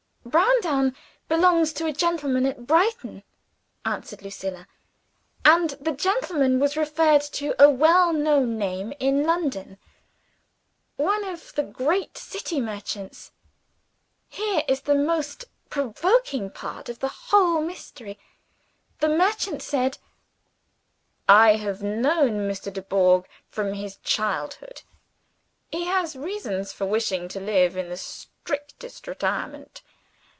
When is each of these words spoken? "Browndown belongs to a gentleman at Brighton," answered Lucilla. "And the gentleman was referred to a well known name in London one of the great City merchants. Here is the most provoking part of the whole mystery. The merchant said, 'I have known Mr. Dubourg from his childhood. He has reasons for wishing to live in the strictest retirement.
"Browndown 0.23 0.95
belongs 1.27 1.73
to 1.73 1.87
a 1.87 1.91
gentleman 1.91 2.45
at 2.45 2.67
Brighton," 2.67 3.23
answered 3.83 4.21
Lucilla. 4.21 4.67
"And 5.43 5.71
the 5.71 5.91
gentleman 5.91 6.59
was 6.59 6.77
referred 6.77 7.21
to 7.33 7.53
a 7.61 7.69
well 7.69 8.13
known 8.13 8.57
name 8.57 8.93
in 8.99 9.23
London 9.23 9.79
one 10.95 11.25
of 11.25 11.53
the 11.55 11.63
great 11.63 12.19
City 12.19 12.61
merchants. 12.61 13.31
Here 14.29 14.63
is 14.67 14.81
the 14.81 14.93
most 14.95 15.45
provoking 15.71 16.51
part 16.51 16.87
of 16.87 16.99
the 16.99 17.09
whole 17.09 17.59
mystery. 17.59 18.19
The 18.99 19.09
merchant 19.09 19.63
said, 19.63 19.97
'I 21.27 21.55
have 21.57 21.81
known 21.83 22.47
Mr. 22.47 22.71
Dubourg 22.71 23.25
from 23.49 23.73
his 23.73 23.97
childhood. 23.97 24.83
He 25.71 25.85
has 25.85 26.15
reasons 26.15 26.71
for 26.71 26.85
wishing 26.85 27.27
to 27.29 27.39
live 27.39 27.75
in 27.75 27.89
the 27.89 27.97
strictest 27.97 29.07
retirement. 29.07 29.81